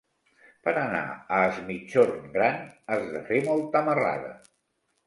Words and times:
Per 0.67 0.71
anar 0.83 1.01
a 1.09 1.41
Es 1.49 1.59
Migjorn 1.67 2.27
Gran 2.39 2.59
has 2.91 3.07
de 3.13 3.23
fer 3.31 3.47
molta 3.53 3.87
marrada. 3.93 4.35